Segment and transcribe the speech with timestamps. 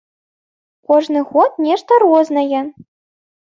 [0.93, 2.67] Кожны год нешта рознае.